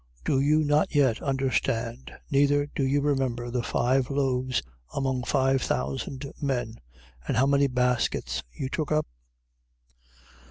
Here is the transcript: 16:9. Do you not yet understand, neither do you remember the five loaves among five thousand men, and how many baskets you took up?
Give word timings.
16:9. 0.25 0.25
Do 0.25 0.39
you 0.41 0.63
not 0.63 0.95
yet 0.95 1.21
understand, 1.21 2.11
neither 2.31 2.65
do 2.75 2.83
you 2.83 3.01
remember 3.01 3.51
the 3.51 3.61
five 3.61 4.09
loaves 4.09 4.63
among 4.95 5.21
five 5.25 5.61
thousand 5.61 6.25
men, 6.41 6.79
and 7.27 7.37
how 7.37 7.45
many 7.45 7.67
baskets 7.67 8.41
you 8.51 8.67
took 8.67 8.91
up? 8.91 9.05